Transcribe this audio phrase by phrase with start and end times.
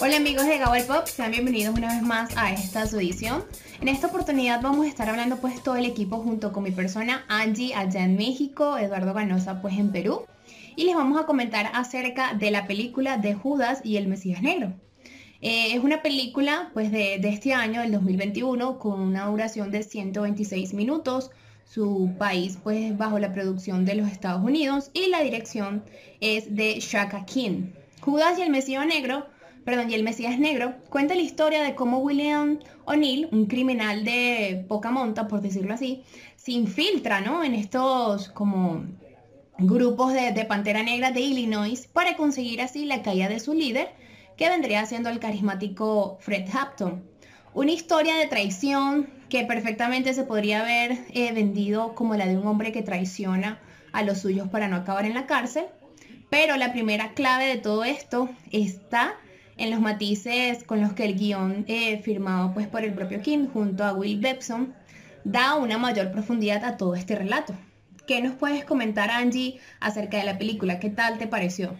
[0.00, 3.44] Hola amigos de Gawal Pop, sean bienvenidos una vez más a esta su edición.
[3.80, 7.24] En esta oportunidad vamos a estar hablando pues todo el equipo junto con mi persona
[7.28, 10.26] Angie allá en México, Eduardo Ganosa pues en Perú.
[10.76, 14.74] Y les vamos a comentar acerca de la película de Judas y el Mesías Negro.
[15.40, 20.74] Eh, es una película pues de, este año, del 2021, con una duración de 126
[20.74, 21.30] minutos.
[21.64, 25.82] Su país pues bajo la producción de los Estados Unidos y la dirección
[26.20, 27.72] es de Shaka King.
[28.00, 29.26] Judas y el Mesías Negro
[29.66, 34.64] perdón, y el Mesías Negro, cuenta la historia de cómo William O'Neill, un criminal de
[34.68, 36.04] poca monta, por decirlo así,
[36.36, 37.42] se infiltra, ¿no?
[37.42, 38.84] En estos como
[39.58, 43.88] grupos de, de Pantera Negra de Illinois para conseguir así la caída de su líder,
[44.36, 47.02] que vendría siendo el carismático Fred Hampton.
[47.52, 52.46] Una historia de traición que perfectamente se podría haber eh, vendido como la de un
[52.46, 53.58] hombre que traiciona
[53.90, 55.64] a los suyos para no acabar en la cárcel.
[56.30, 59.14] Pero la primera clave de todo esto está
[59.56, 63.46] en los matices con los que el guion eh, firmado pues, por el propio King
[63.46, 64.74] junto a Will Bebson
[65.24, 67.54] da una mayor profundidad a todo este relato.
[68.06, 70.78] ¿Qué nos puedes comentar, Angie, acerca de la película?
[70.78, 71.76] ¿Qué tal te pareció?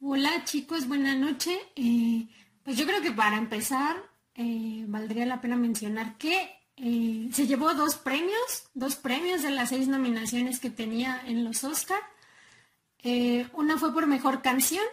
[0.00, 1.58] Hola chicos, buenas noches.
[1.74, 2.28] Eh,
[2.62, 3.96] pues yo creo que para empezar
[4.34, 6.52] eh, valdría la pena mencionar que
[7.32, 12.00] se llevó dos premios, dos premios de las seis nominaciones que tenía en los Oscar.
[13.52, 14.84] Una fue por mejor canción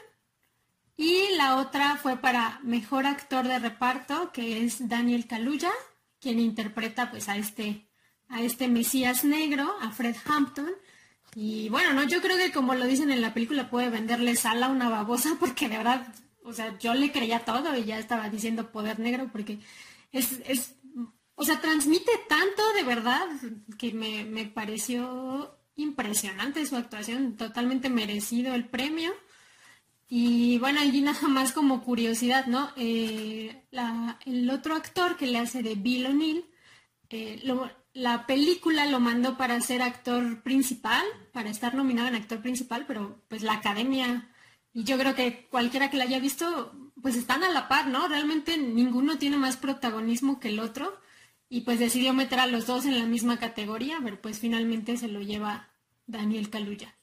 [0.96, 5.72] y la otra fue para mejor actor de reparto, que es Daniel Kaluuya,
[6.20, 7.88] quien interpreta pues a este,
[8.30, 10.70] a este Mesías negro, a Fred Hampton.
[11.36, 14.62] Y bueno, no, yo creo que como lo dicen en la película puede venderle sal
[14.62, 18.30] a una babosa porque de verdad, o sea, yo le creía todo y ya estaba
[18.30, 19.59] diciendo poder negro porque
[20.12, 20.76] es, es
[21.36, 23.28] o sea, transmite tanto de verdad
[23.80, 29.11] que me, me pareció impresionante su actuación, totalmente merecido el premio.
[30.07, 32.69] Y bueno, allí nada más como curiosidad, ¿no?
[32.75, 33.66] Eh,
[34.25, 36.45] el otro actor que le hace de Bill O'Neill,
[37.09, 37.41] eh,
[37.94, 43.23] la película lo mandó para ser actor principal, para estar nominado en actor principal, pero
[43.28, 44.29] pues la academia,
[44.73, 48.07] y yo creo que cualquiera que la haya visto, pues están a la par, ¿no?
[48.07, 51.00] Realmente ninguno tiene más protagonismo que el otro,
[51.50, 55.08] y pues decidió meter a los dos en la misma categoría, pero pues finalmente se
[55.08, 55.70] lo lleva
[56.08, 56.96] Daniel Kaluuya.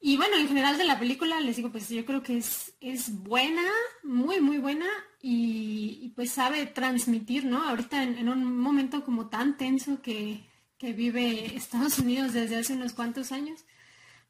[0.00, 3.22] Y bueno, en general de la película les digo, pues yo creo que es, es
[3.22, 3.62] buena,
[4.04, 4.86] muy, muy buena
[5.20, 7.62] y, pues sabe transmitir, ¿no?
[7.68, 10.48] Ahorita en, un momento como tan tenso que,
[10.78, 13.64] que, vive Estados Unidos desde hace unos cuantos años,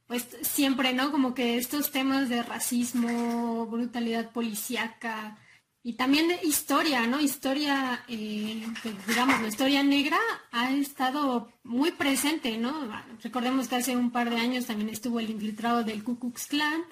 [0.07, 1.13] pues siempre, ¿no?
[1.13, 5.39] Como que estos temas de racismo, brutalidad policíaca,
[5.83, 7.21] y también historia, ¿no?
[7.21, 8.67] Historia, eh,
[9.07, 10.19] digamos, la historia negra
[10.51, 12.91] ha estado muy presente, ¿no?
[13.23, 16.83] Recordemos que hace un par de años también estuvo el infiltrado del Ku Klux Klan.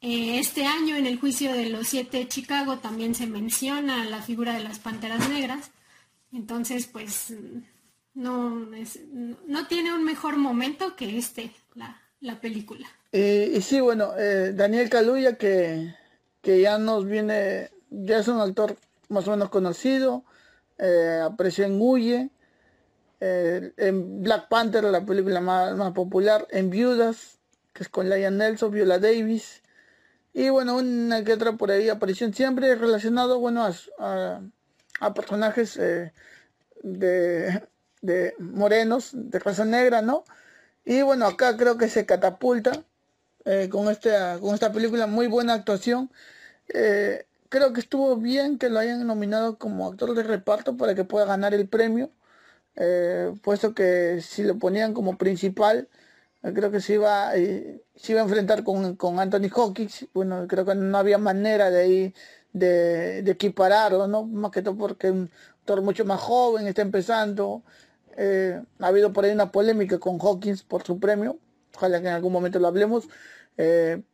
[0.00, 4.22] Eh, este año en el juicio de los siete de Chicago también se menciona la
[4.22, 5.72] figura de las panteras negras.
[6.32, 7.34] Entonces, pues,
[8.14, 8.68] no,
[9.46, 12.88] no tiene un mejor momento que este, la, la película.
[13.12, 14.12] Eh, y sí, bueno,
[14.54, 15.94] Daniel Caluya que,
[16.42, 18.76] que ya nos viene ya es un actor
[19.08, 20.24] más o menos conocido,
[20.78, 22.30] eh, apareció en Huye,
[23.20, 27.38] eh, en Black Panther, la película más, popular, en Viudas,
[27.72, 29.62] que es con Lion Nelson, Viola Davis,
[30.32, 33.68] y bueno, una que otra por ahí apareció siempre relacionado, bueno,
[33.98, 36.12] a, personajes eh,
[36.82, 37.62] de,
[38.02, 40.24] de, morenos, de raza negra, ¿no?
[40.84, 42.72] Y bueno, acá creo que se catapulta
[43.70, 46.10] con, este, con esta película, muy buena actuación
[47.54, 51.24] creo que estuvo bien que lo hayan nominado como actor de reparto para que pueda
[51.24, 52.10] ganar el premio,
[52.74, 55.88] eh, puesto que si lo ponían como principal,
[56.42, 60.64] eh, creo que se iba, eh, se iba a enfrentar con, Anthony Hawkins, bueno, creo
[60.66, 62.14] que no había manera de ahí
[62.52, 64.24] de, equipararlo, ¿no?
[64.24, 67.62] Más que todo porque un actor mucho más joven, está empezando,
[68.80, 71.38] ha habido por ahí una polémica con Hawkins por su premio,
[71.76, 73.08] ojalá que en algún momento lo hablemos,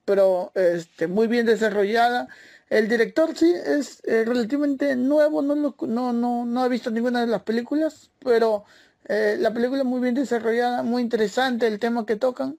[0.05, 2.29] pero este, muy bien desarrollada.
[2.71, 7.27] El director sí es eh, relativamente nuevo, no, no, no, no ha visto ninguna de
[7.27, 8.65] las películas, pero
[9.09, 12.59] eh, la película muy bien desarrollada, muy interesante el tema que tocan.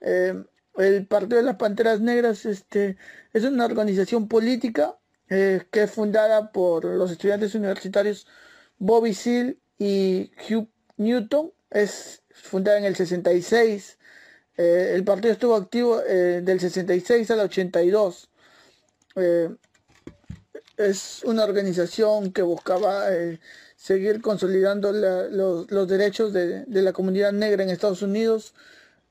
[0.00, 0.34] Eh,
[0.78, 2.96] el Partido de las Panteras Negras este,
[3.34, 4.96] es una organización política
[5.28, 8.26] que es fundada por los estudiantes universitarios
[8.78, 11.52] Bobby Seale y Hugh Newton.
[11.70, 13.98] Es fundada en el 66.
[14.56, 18.29] el partido estuvo activo del 66 al 82.
[19.16, 19.50] Eh,
[20.76, 23.38] es una organización que buscaba eh,
[23.76, 28.54] seguir consolidando los, derechos de, la comunidad negra en Estados Unidos.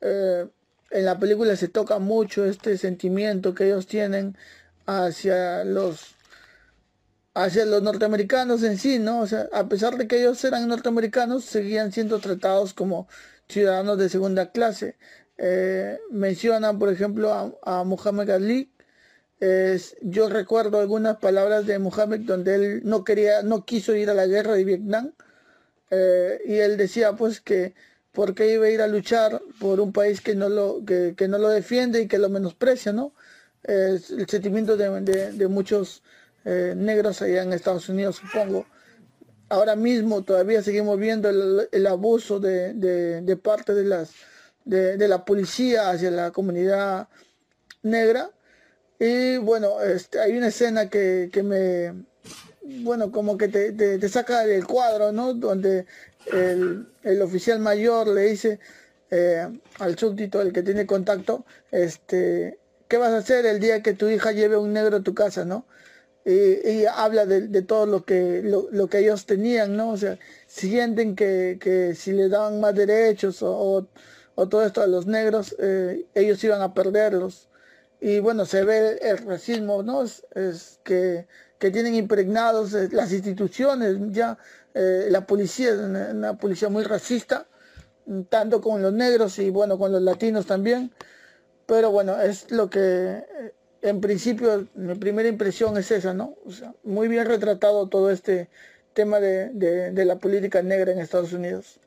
[0.01, 0.47] Eh,
[0.91, 4.35] en la película se toca mucho este sentimiento que ellos tienen
[4.87, 6.15] hacia los
[7.35, 9.21] hacia los norteamericanos en sí, ¿no?
[9.21, 13.07] O sea, a pesar de que ellos eran norteamericanos, seguían siendo tratados como
[13.47, 14.97] ciudadanos de segunda clase.
[16.11, 18.73] Mencionan, por ejemplo, a, a Muhammad Ali.
[20.01, 24.27] Yo recuerdo algunas palabras de Muhammad donde él no quería, no quiso ir a la
[24.27, 25.13] guerra de Vietnam.
[25.91, 27.73] Eh, y él decía pues que
[28.11, 31.49] porque iba a ir a luchar por un país que no lo, que, no lo
[31.49, 33.13] defiende y que lo menosprecia, ¿no?
[33.63, 36.03] Es el sentimiento de, muchos
[36.45, 38.65] eh, negros allá en Estados Unidos, supongo.
[39.49, 44.11] Ahora mismo todavía seguimos viendo el, abuso de, parte de, las,
[44.65, 47.07] de, la policía hacia la comunidad
[47.83, 48.31] negra.
[48.99, 52.03] Y bueno, este, hay una escena que, me,
[52.83, 55.33] bueno, como que te, te, saca del cuadro, ¿no?
[55.33, 55.85] Donde
[56.31, 58.59] el, oficial mayor le dice
[59.09, 59.47] eh,
[59.79, 62.59] al súbdito, el que tiene contacto, este,
[62.89, 65.45] ¿qué vas a hacer el día que tu hija lleve un negro a tu casa,
[65.45, 65.65] no?
[66.25, 69.91] Y, habla de, todo lo que, lo, que ellos tenían, ¿no?
[69.91, 73.87] O sea, sienten que, si le daban más derechos o,
[74.35, 77.48] todo esto a los negros, eh, ellos iban a perderlos.
[78.01, 80.03] Y bueno, se ve el racismo, ¿no?
[80.03, 81.27] es que
[81.59, 84.37] que tienen impregnados eh, las instituciones, ya
[84.73, 87.45] eh, la policía es una, policía muy racista,
[88.05, 90.91] mm, tanto con los negros y bueno, con los latinos también.
[91.67, 96.35] Pero bueno, es lo que eh, en principio mi primera impresión es esa, ¿no?
[96.45, 98.49] O sea, muy bien retratado todo este
[98.93, 101.79] tema de, la política negra en Estados Unidos.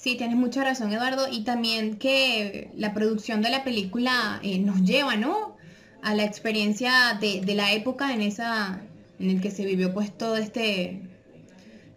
[0.00, 1.26] Sí, tienes mucha razón, Eduardo.
[1.30, 5.58] Y también que la producción de la película nos lleva, ¿no?
[6.02, 8.80] a la experiencia de, la época en esa
[9.18, 11.00] en el que se vivió pues todo este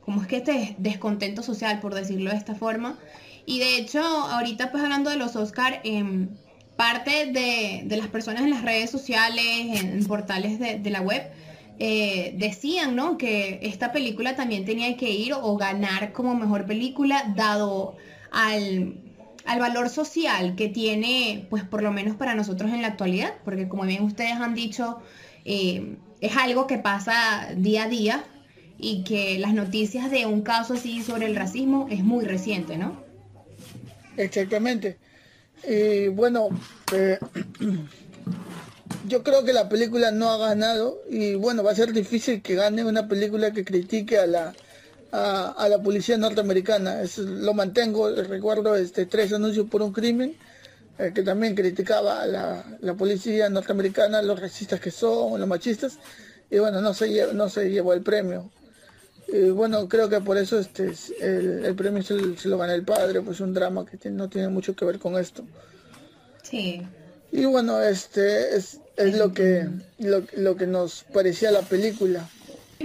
[0.04, 2.98] como es que este descontento social por decirlo de esta forma
[3.46, 6.30] y de hecho ahorita pues hablando de los Oscar em,
[6.76, 11.24] parte de, las personas en las redes sociales en, portales de, la web
[11.80, 13.18] eh, decían ¿no?
[13.18, 17.96] que esta película también tenía que ir o ganar como mejor película dado
[18.32, 18.96] al
[19.46, 23.68] al valor social que tiene, pues por lo menos para nosotros en la actualidad, porque
[23.68, 25.00] como bien ustedes han dicho,
[25.46, 28.24] eh, es algo que pasa día a día
[28.78, 33.04] y que las noticias de un caso así sobre el racismo es muy reciente, ¿no?
[34.18, 34.98] Exactamente.
[35.68, 36.50] Y bueno,
[36.94, 37.18] eh,
[39.08, 42.56] yo creo que la película no ha ganado y bueno, va a ser difícil que
[42.56, 44.54] gane una película que critique a la
[45.12, 47.02] a, la policía norteamericana.
[47.02, 50.36] Eso lo mantengo, recuerdo este, tres anuncios por un crimen,
[50.98, 55.98] eh, que también criticaba a la, policía norteamericana, los racistas que son, los machistas,
[56.50, 58.50] y bueno, no se, llevó, no se llevó el premio.
[59.28, 63.40] Y bueno, creo que por eso este el, premio se, lo gana el padre, pues
[63.40, 65.46] un drama que no tiene mucho que ver con esto.
[66.44, 66.82] Sí.
[67.32, 69.68] Y bueno, este es, es lo que
[70.00, 72.30] lo, lo que nos parecía la película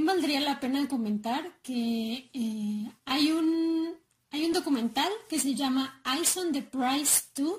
[0.07, 3.95] valdría la pena comentar que eh, hay, un,
[4.31, 7.53] hay un documental que se llama Eyes on the Price 2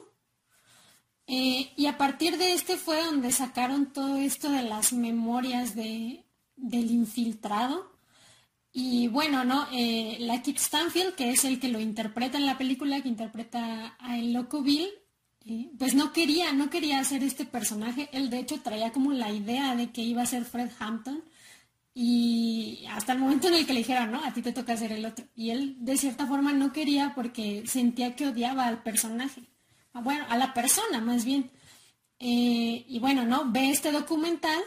[1.27, 6.25] eh, y a partir de este fue donde sacaron todo esto de las memorias de,
[6.55, 7.91] del infiltrado.
[8.71, 9.67] Y bueno, ¿no?
[9.73, 13.97] Eh, la Kip Stanfield, que es el que lo interpreta en la película, que interpreta
[13.99, 14.87] a el loco Bill,
[15.77, 18.09] pues no quería, no quería hacer este personaje.
[18.11, 21.23] Él de hecho traía como la idea de que iba a ser Fred Hampton
[21.93, 24.91] y hasta el momento en el que le dijeron, no, a ti te toca hacer
[24.91, 25.25] el otro.
[25.35, 29.41] Y él de cierta forma no quería porque sentía que odiaba al personaje.
[29.93, 31.49] Ah, bueno, a la persona más bien.
[32.19, 33.51] Eh, y bueno, ¿no?
[33.51, 34.61] Ve este documental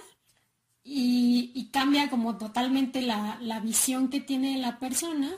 [0.82, 5.30] y, cambia como totalmente la, visión que tiene la persona.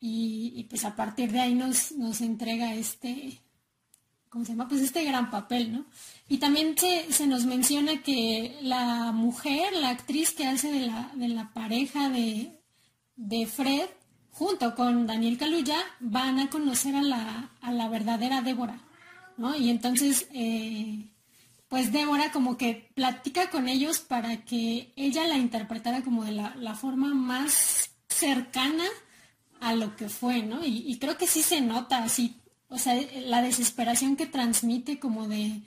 [0.00, 3.42] Y, y, pues a partir de ahí nos, nos entrega este,
[4.32, 4.66] ¿cómo se llama?
[4.66, 5.84] Pues este gran papel, ¿no?
[6.26, 11.28] Y también se, nos menciona que la mujer, la actriz que hace de la, de
[11.28, 12.58] la pareja de,
[13.46, 13.90] Fred,
[14.30, 18.80] junto con Daniel Caluya, van a conocer a la, a la verdadera Débora,
[19.36, 19.54] ¿no?
[19.54, 21.10] Y entonces, eh,
[21.68, 26.54] pues Débora como que platica con ellos para que ella la interpretara como de la,
[26.56, 28.84] la forma más cercana
[29.60, 30.64] a lo que fue, ¿no?
[30.64, 32.41] Y creo que sí se nota así
[32.72, 35.60] o sea, la desesperación que transmite como de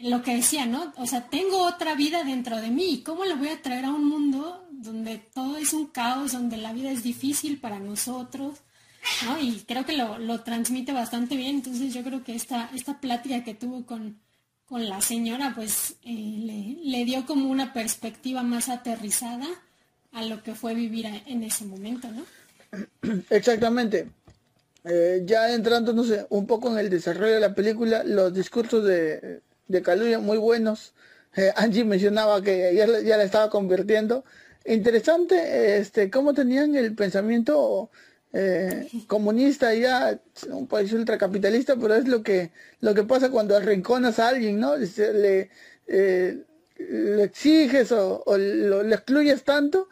[0.00, 0.92] lo que decía, ¿no?
[0.96, 3.02] O sea, tengo otra vida dentro de mí.
[3.04, 6.72] ¿Cómo lo voy a traer a un mundo donde todo es un caos, donde la
[6.72, 8.58] vida es difícil para nosotros?
[9.24, 9.40] ¿no?
[9.40, 11.56] Y creo que lo, transmite bastante bien.
[11.56, 14.20] Entonces yo creo que esta, esta plática que tuvo con,
[14.70, 19.46] la señora, pues eh, le, le, dio como una perspectiva más aterrizada
[20.12, 22.24] a lo que fue vivir en ese momento, ¿no?
[23.30, 24.10] Exactamente.
[24.88, 28.84] Eh, ya entrando, no sé, un poco en el desarrollo de la película, los discursos
[28.84, 30.94] de, de muy buenos.
[31.36, 34.24] Eh, Angie mencionaba que ya, ya la estaba convirtiendo.
[34.64, 37.90] Interesante, este, cómo tenían el pensamiento
[38.32, 44.18] eh, comunista ya, un país ultracapitalista, pero es lo que, lo que pasa cuando arrinconas
[44.18, 44.76] a alguien, ¿no?
[44.76, 45.50] Le,
[45.86, 46.44] eh,
[47.20, 49.88] exiges o, lo, le excluyes tanto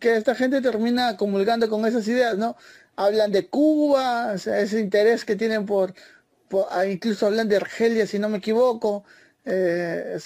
[0.00, 2.56] que esta gente termina comulgando con esas ideas, ¿no?
[2.98, 5.94] Hablan de Cuba, ese interés que tienen por,
[6.70, 9.04] ah, incluso hablan de Argelia, si no me equivoco,
[9.44, 10.18] eh,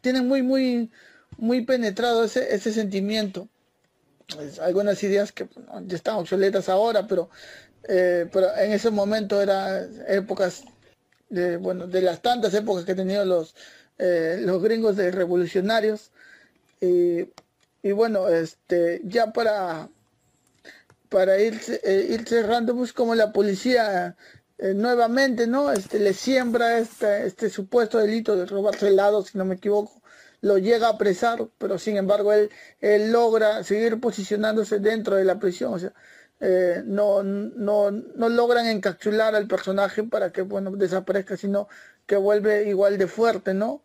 [0.00, 0.90] tienen muy, muy,
[1.36, 3.46] muy penetrado ese, ese sentimiento.
[4.62, 5.48] Algunas ideas que
[5.84, 7.28] ya están obsoletas ahora, pero,
[7.86, 10.64] eh, pero en ese momento eran épocas,
[11.28, 13.54] de, bueno, de las tantas épocas que han tenido los,
[13.98, 16.10] eh, los gringos de revolucionarios.
[16.80, 17.28] Y,
[17.82, 19.90] y, bueno, este, ya para,
[21.10, 24.16] para ir, eh, ir cerrando, pues como la policía
[24.74, 25.72] nuevamente, ¿no?
[25.72, 30.02] Este, le siembra este, este supuesto delito de robarse helados, si no me equivoco,
[30.42, 32.50] lo llega a apresar, pero sin embargo él,
[32.80, 35.74] él logra seguir posicionándose dentro de la prisión.
[35.74, 35.92] O sea,
[36.40, 41.68] eh, no, no, no logran encapsular al personaje para que bueno desaparezca, sino
[42.06, 43.82] que vuelve igual de fuerte, ¿no?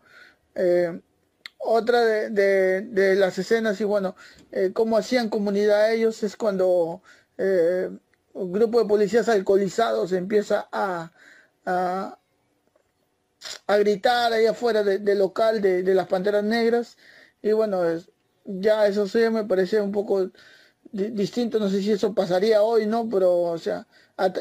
[1.66, 4.16] Eh, otra de, de, las escenas, y bueno,
[4.52, 7.02] eh, cómo hacían comunidad ellos, es cuando
[8.34, 11.12] un grupo de policías alcoholizados empieza a,
[13.68, 16.98] a gritar ahí afuera del local de, las Panteras Negras.
[17.42, 17.82] Y bueno,
[18.46, 20.30] ya eso sí me parece un poco
[20.92, 23.10] distinto, no sé si eso pasaría hoy, ¿no?
[23.10, 23.88] Pero, o sea,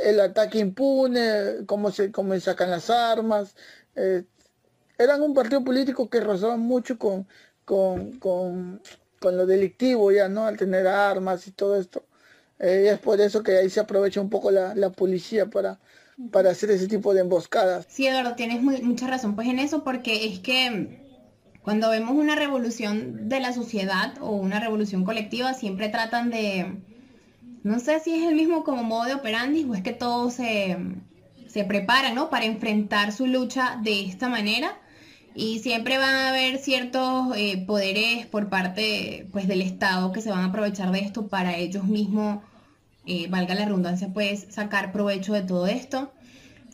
[0.02, 3.54] el ataque impune, cómo se, cómo sacan las armas.
[3.96, 4.24] Eh,
[4.98, 7.26] eran un partido político que rozaban mucho con,
[7.64, 8.80] con, con,
[9.22, 10.46] lo delictivo ya, ¿no?
[10.46, 12.04] Al tener armas y todo esto.
[12.58, 15.78] Eh, y es por eso que ahí se aprovecha un poco la, la policía para,
[16.30, 17.86] para hacer ese tipo de emboscadas.
[17.88, 21.02] Sí, Eduardo, tienes mucha razón pues en eso, porque es que
[21.62, 26.82] cuando vemos una revolución de la sociedad o una revolución colectiva, siempre tratan de,
[27.62, 30.76] no sé si es el mismo como modo de operandi o es que todos se,
[31.48, 32.28] se preparan, ¿no?
[32.28, 34.78] Para enfrentar su lucha de esta manera.
[35.34, 40.30] Y siempre van a haber ciertos eh, poderes por parte pues, del Estado que se
[40.30, 42.38] van a aprovechar de esto para ellos mismos
[43.06, 46.12] eh, valga la redundancia, pues sacar provecho de todo esto.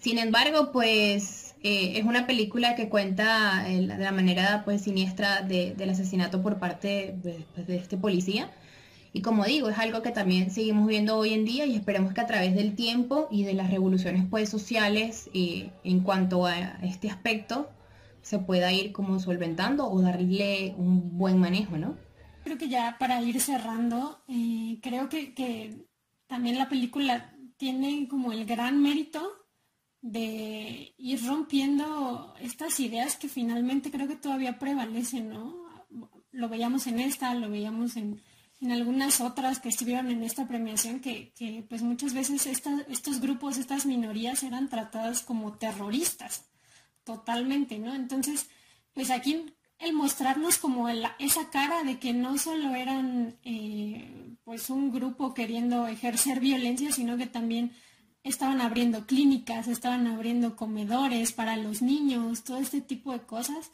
[0.00, 5.90] Sin embargo, pues eh, es una película que cuenta de la manera pues siniestra del
[5.90, 8.50] asesinato por parte pues, de, este policía.
[9.12, 12.20] Y como digo, es algo que también seguimos viendo hoy en día y esperemos que
[12.20, 17.68] a través del tiempo y de las revoluciones pues sociales en cuanto a este aspecto
[18.30, 21.96] se pueda ir como solventando o darle un buen manejo, ¿no?
[22.44, 24.22] Creo que ya para ir cerrando,
[24.80, 25.84] creo que,
[26.28, 29.20] también la película tiene como el gran mérito
[30.00, 35.64] de ir rompiendo estas ideas que finalmente creo que todavía prevalecen, ¿no?
[36.30, 38.22] Lo veíamos en esta, lo veíamos en,
[38.70, 41.32] algunas otras que estuvieron en esta premiación, que,
[41.68, 46.50] pues muchas veces estos grupos, estas minorías eran tratadas como terroristas,
[47.10, 47.92] totalmente, ¿no?
[47.94, 48.46] Entonces,
[48.94, 49.46] pues aquí
[49.80, 55.88] el mostrarnos como esa cara de que no solo eran eh, pues un grupo queriendo
[55.88, 57.72] ejercer violencia, sino que también
[58.22, 63.70] estaban abriendo clínicas, estaban abriendo comedores para los niños, todo este tipo de cosas,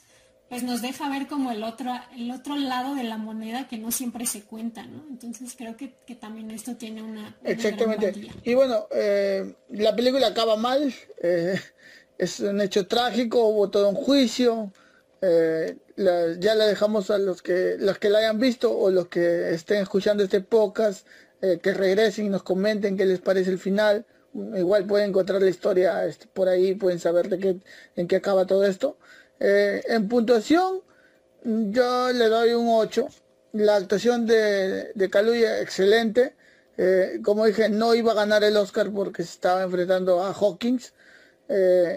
[0.49, 3.91] pues nos deja ver como el otro, el otro lado de la moneda que no
[3.91, 5.05] siempre se cuenta, ¿no?
[5.11, 7.37] Entonces creo que, también esto tiene una...
[7.43, 8.15] Exactamente.
[8.45, 11.61] y bueno, eh, la película acaba mal, eh,
[12.19, 14.73] es un hecho trágico, hubo todo un juicio,
[15.23, 19.55] eh, ya la dejamos a los que los que la hayan visto o los que
[19.55, 21.07] estén escuchando este podcast
[21.41, 24.07] eh, que regresen y nos comenten qué les parece el final.
[24.35, 27.57] Igual pueden encontrar la historia este, por ahí pueden saber de qué
[27.97, 28.99] en qué acaba todo esto.
[29.41, 30.83] Eh, en puntuación
[31.45, 33.09] yo le doy un 8
[33.53, 35.05] la actuación de, de
[35.63, 36.35] excelente.
[37.25, 40.93] Como dije no iba a ganar el Oscar porque se estaba enfrentando a Hawkins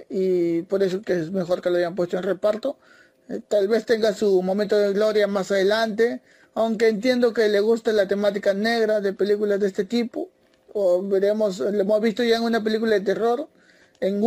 [0.09, 2.77] y por eso que es mejor que lo hayan puesto en reparto
[3.29, 6.21] eh, tal vez tenga su momento de gloria más adelante,
[6.55, 10.29] aunque entiendo que le gusta la temática negra de películas de este tipo,
[11.03, 13.47] veremos, lo hemos visto ya en una película de terror,
[13.99, 14.21] en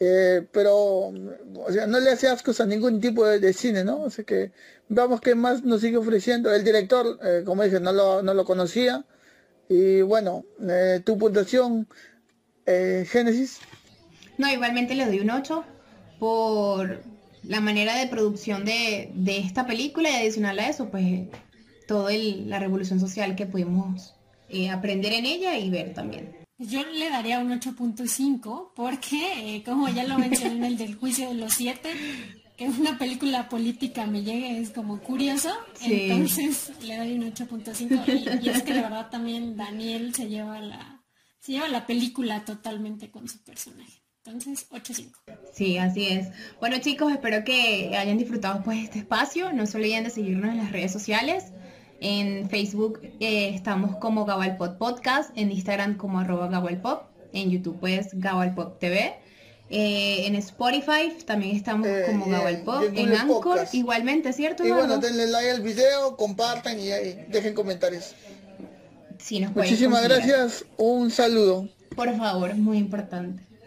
[0.00, 0.76] eh, pero
[1.08, 4.02] o sea, no le hace ascos a ningún tipo de, cine, ¿no?
[4.02, 4.52] O sea que
[4.88, 6.52] vamos qué más nos sigue ofreciendo.
[6.54, 9.04] El director, eh, como dije, no lo, no lo conocía.
[9.68, 10.44] Y bueno,
[11.04, 11.88] tu puntuación,
[12.64, 13.58] Génesis.
[14.38, 15.64] No, igualmente le doy un 8
[16.18, 17.02] por
[17.42, 21.28] la manera de producción de, esta película y adicional a eso, pues
[21.86, 24.14] toda la revolución social que pudimos
[24.48, 26.36] eh, aprender en ella y ver también.
[26.58, 31.28] Yo le daría un 8.5 porque, eh, como ya lo mencioné en el del juicio
[31.28, 31.90] de los siete,
[32.56, 38.48] que una película política me llegue es como curioso, entonces le doy un 8.5 y,
[38.48, 41.04] es que de verdad también Daniel se lleva la
[41.38, 44.02] se lleva la película totalmente con su personaje.
[44.28, 45.12] Entonces, 8.5.
[45.54, 46.28] Sí, así es.
[46.60, 49.52] Bueno chicos, espero que hayan disfrutado pues este espacio.
[49.52, 51.46] No se olviden de seguirnos en las redes sociales.
[52.00, 58.08] En Facebook eh, estamos como Gabalpop Podcast, en Instagram como arroba Gabalpop, en YouTube pues
[58.12, 59.16] Gabalpop TV.
[59.70, 64.64] Eh, en Spotify también estamos eh, como Gabalpop, en Anchor igualmente, ¿cierto?
[64.64, 66.86] Y bueno, denle like al video, compartan y
[67.28, 68.14] dejen comentarios.
[69.18, 71.68] Sí, nos Muchísimas gracias, un saludo.
[71.96, 73.47] Por favor, muy importante.